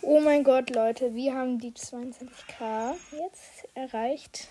[0.02, 4.48] Oh mein Gott, Leute, wir haben die 22k jetzt erreicht.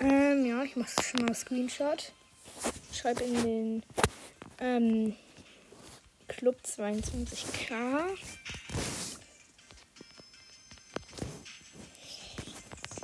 [0.00, 2.12] Ähm, ja, ich mache schon mal Screenshot.
[2.92, 3.82] Schreibe in den
[4.60, 5.16] ähm,
[6.26, 8.16] Club 22k.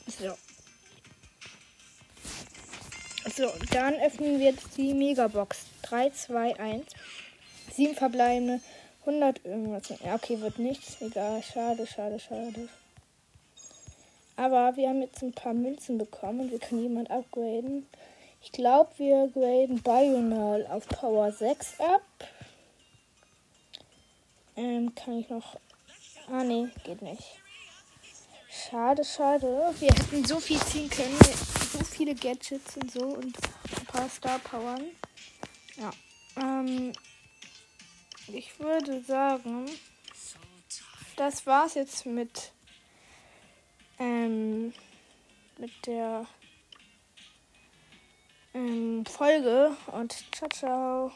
[0.06, 0.36] So.
[3.36, 5.66] So, dann öffnen wir jetzt die Megabox.
[5.82, 6.86] 3, 2, 1.
[7.72, 8.60] Sieben verbleibende.
[9.06, 9.88] 100 irgendwas.
[10.04, 11.00] Ja, okay, wird nichts.
[11.00, 11.42] Egal.
[11.42, 12.68] Schade, schade, schade.
[14.36, 17.86] Aber wir haben jetzt ein paar Münzen bekommen und wir können jemand upgraden.
[18.42, 22.02] Ich glaube, wir graden Bional auf Power 6 ab.
[24.56, 25.56] Ähm, kann ich noch.
[26.30, 27.22] Ah, nee, geht nicht.
[28.48, 29.72] Schade, schade.
[29.78, 31.18] Wir hätten so viel ziehen können.
[31.72, 34.84] So viele Gadgets und so und ein paar Star Powern.
[35.76, 35.90] Ja.
[36.40, 36.92] Ähm,
[38.34, 39.66] ich würde sagen,
[41.16, 42.52] das war's jetzt mit,
[43.98, 44.72] ähm,
[45.56, 46.26] mit der
[48.52, 51.12] ähm, Folge und ciao, ciao.